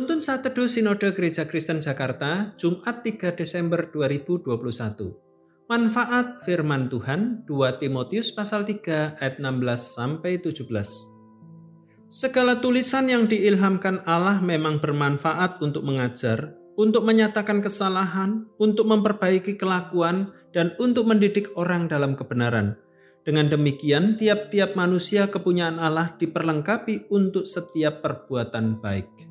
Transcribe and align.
Penuntun 0.00 0.24
saat 0.24 0.40
teduh 0.40 0.64
Sinode 0.64 1.12
Gereja 1.12 1.44
Kristen 1.44 1.84
Jakarta, 1.84 2.56
Jumat 2.56 3.04
3 3.04 3.36
Desember 3.36 3.84
2021. 3.92 4.48
Manfaat 5.68 6.40
firman 6.48 6.88
Tuhan 6.88 7.44
2 7.44 7.76
Timotius 7.76 8.32
pasal 8.32 8.64
3 8.64 9.20
ayat 9.20 9.36
16 9.36 9.60
sampai 9.76 10.40
17. 10.40 10.72
Segala 12.08 12.64
tulisan 12.64 13.12
yang 13.12 13.28
diilhamkan 13.28 14.00
Allah 14.08 14.40
memang 14.40 14.80
bermanfaat 14.80 15.60
untuk 15.60 15.84
mengajar, 15.84 16.56
untuk 16.80 17.04
menyatakan 17.04 17.60
kesalahan, 17.60 18.48
untuk 18.56 18.88
memperbaiki 18.88 19.60
kelakuan, 19.60 20.32
dan 20.56 20.72
untuk 20.80 21.12
mendidik 21.12 21.52
orang 21.60 21.92
dalam 21.92 22.16
kebenaran. 22.16 22.72
Dengan 23.20 23.52
demikian, 23.52 24.16
tiap-tiap 24.16 24.80
manusia 24.80 25.28
kepunyaan 25.28 25.76
Allah 25.76 26.16
diperlengkapi 26.16 27.12
untuk 27.12 27.44
setiap 27.44 28.00
perbuatan 28.00 28.80
baik. 28.80 29.29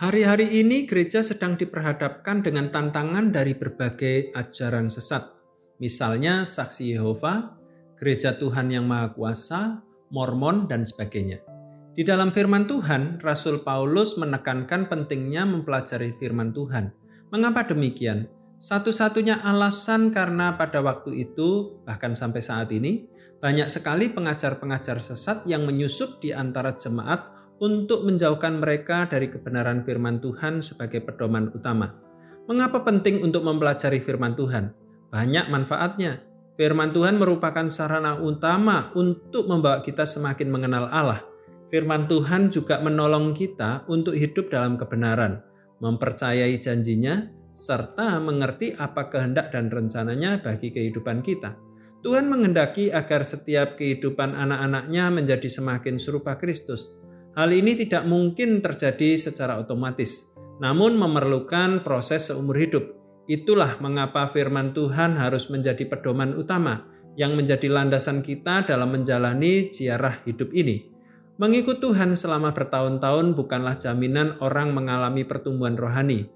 Hari-hari 0.00 0.64
ini 0.64 0.88
gereja 0.88 1.20
sedang 1.20 1.60
diperhadapkan 1.60 2.40
dengan 2.40 2.72
tantangan 2.72 3.28
dari 3.28 3.52
berbagai 3.52 4.32
ajaran 4.32 4.88
sesat. 4.88 5.28
Misalnya 5.76 6.48
saksi 6.48 6.96
Yehova, 6.96 7.52
gereja 8.00 8.32
Tuhan 8.32 8.72
yang 8.72 8.88
Maha 8.88 9.12
Kuasa, 9.12 9.84
Mormon, 10.08 10.64
dan 10.72 10.88
sebagainya. 10.88 11.44
Di 11.92 12.00
dalam 12.00 12.32
firman 12.32 12.64
Tuhan, 12.64 13.20
Rasul 13.20 13.60
Paulus 13.60 14.16
menekankan 14.16 14.88
pentingnya 14.88 15.44
mempelajari 15.44 16.16
firman 16.16 16.56
Tuhan. 16.56 16.96
Mengapa 17.28 17.68
demikian? 17.68 18.24
Satu-satunya 18.56 19.44
alasan 19.44 20.16
karena 20.16 20.56
pada 20.56 20.80
waktu 20.80 21.28
itu, 21.28 21.76
bahkan 21.84 22.16
sampai 22.16 22.40
saat 22.40 22.72
ini, 22.72 23.04
banyak 23.36 23.68
sekali 23.68 24.08
pengajar-pengajar 24.08 24.96
sesat 25.04 25.44
yang 25.44 25.68
menyusup 25.68 26.24
di 26.24 26.32
antara 26.32 26.72
jemaat 26.72 27.39
untuk 27.60 28.08
menjauhkan 28.08 28.58
mereka 28.58 29.04
dari 29.04 29.28
kebenaran 29.28 29.84
firman 29.84 30.18
Tuhan 30.18 30.64
sebagai 30.64 31.04
pedoman 31.04 31.52
utama. 31.52 31.92
Mengapa 32.48 32.82
penting 32.82 33.20
untuk 33.20 33.44
mempelajari 33.44 34.00
firman 34.00 34.34
Tuhan? 34.34 34.72
Banyak 35.12 35.52
manfaatnya. 35.52 36.24
Firman 36.56 36.90
Tuhan 36.90 37.20
merupakan 37.20 37.68
sarana 37.68 38.18
utama 38.18 38.90
untuk 38.96 39.46
membawa 39.46 39.84
kita 39.84 40.08
semakin 40.08 40.48
mengenal 40.48 40.88
Allah. 40.88 41.20
Firman 41.70 42.10
Tuhan 42.10 42.50
juga 42.50 42.82
menolong 42.82 43.36
kita 43.36 43.86
untuk 43.86 44.18
hidup 44.18 44.50
dalam 44.50 44.74
kebenaran, 44.74 45.38
mempercayai 45.78 46.58
janjinya, 46.58 47.30
serta 47.54 48.18
mengerti 48.18 48.74
apa 48.74 49.06
kehendak 49.06 49.54
dan 49.54 49.70
rencananya 49.70 50.42
bagi 50.42 50.74
kehidupan 50.74 51.22
kita. 51.22 51.54
Tuhan 52.00 52.32
menghendaki 52.32 52.88
agar 52.90 53.22
setiap 53.22 53.76
kehidupan 53.76 54.32
anak-anaknya 54.32 55.12
menjadi 55.12 55.48
semakin 55.52 56.00
serupa 56.00 56.34
Kristus. 56.40 56.99
Hal 57.38 57.54
ini 57.54 57.78
tidak 57.78 58.06
mungkin 58.10 58.58
terjadi 58.58 59.14
secara 59.14 59.58
otomatis, 59.62 60.30
namun 60.58 60.98
memerlukan 60.98 61.86
proses 61.86 62.26
seumur 62.26 62.58
hidup. 62.58 62.84
Itulah 63.30 63.78
mengapa 63.78 64.26
firman 64.34 64.74
Tuhan 64.74 65.14
harus 65.14 65.46
menjadi 65.46 65.86
pedoman 65.86 66.34
utama 66.34 66.90
yang 67.14 67.38
menjadi 67.38 67.70
landasan 67.70 68.26
kita 68.26 68.66
dalam 68.66 68.90
menjalani 68.90 69.70
ziarah 69.70 70.18
hidup 70.26 70.50
ini. 70.50 70.90
Mengikut 71.40 71.80
Tuhan 71.80 72.18
selama 72.18 72.52
bertahun-tahun 72.52 73.32
bukanlah 73.38 73.80
jaminan 73.80 74.36
orang 74.44 74.76
mengalami 74.76 75.24
pertumbuhan 75.24 75.78
rohani. 75.78 76.28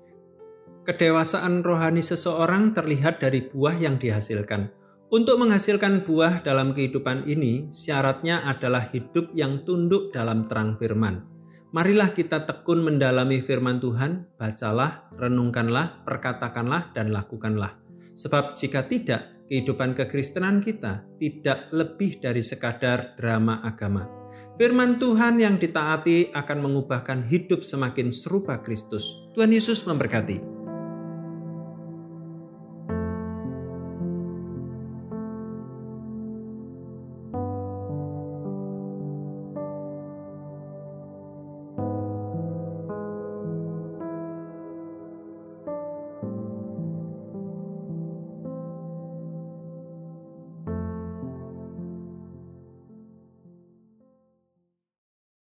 Kedewasaan 0.88 1.60
rohani 1.60 2.00
seseorang 2.00 2.72
terlihat 2.72 3.20
dari 3.20 3.44
buah 3.44 3.76
yang 3.76 4.00
dihasilkan. 4.00 4.83
Untuk 5.14 5.38
menghasilkan 5.38 6.02
buah 6.02 6.42
dalam 6.42 6.74
kehidupan 6.74 7.30
ini, 7.30 7.70
syaratnya 7.70 8.42
adalah 8.50 8.90
hidup 8.90 9.30
yang 9.30 9.62
tunduk 9.62 10.10
dalam 10.10 10.42
terang 10.50 10.74
firman. 10.74 11.22
Marilah 11.70 12.10
kita 12.10 12.42
tekun 12.42 12.82
mendalami 12.82 13.38
firman 13.38 13.78
Tuhan, 13.78 14.26
bacalah, 14.34 15.06
renungkanlah, 15.14 16.02
perkatakanlah, 16.02 16.90
dan 16.98 17.14
lakukanlah. 17.14 17.78
Sebab 18.18 18.58
jika 18.58 18.90
tidak, 18.90 19.46
kehidupan 19.46 19.94
kekristenan 19.94 20.58
kita 20.66 21.06
tidak 21.22 21.70
lebih 21.70 22.18
dari 22.18 22.42
sekadar 22.42 23.14
drama 23.14 23.62
agama. 23.62 24.10
Firman 24.58 24.98
Tuhan 24.98 25.38
yang 25.38 25.62
ditaati 25.62 26.34
akan 26.34 26.58
mengubahkan 26.58 27.30
hidup 27.30 27.62
semakin 27.62 28.10
serupa 28.10 28.58
Kristus. 28.58 29.14
Tuhan 29.38 29.54
Yesus 29.54 29.86
memberkati. 29.86 30.53